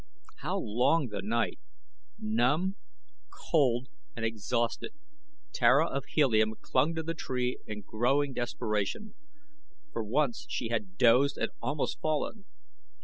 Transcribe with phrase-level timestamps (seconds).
[0.37, 1.59] How long the night!
[2.17, 2.75] Numb,
[3.51, 4.93] cold, and exhausted,
[5.53, 9.13] Tara of Helium clung to the tree in growing desperation,
[9.93, 12.45] for once she had dozed and almost fallen.